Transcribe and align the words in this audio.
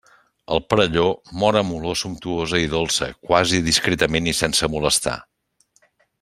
El 0.53 0.61
perelló 0.73 1.03
mor 1.43 1.57
amb 1.59 1.75
olor 1.75 1.99
sumptuosa 2.03 2.61
i 2.63 2.71
dolça, 2.73 3.11
quasi 3.29 3.61
discretament 3.69 4.31
i 4.33 4.35
sense 4.41 4.71
molestar. 4.79 5.15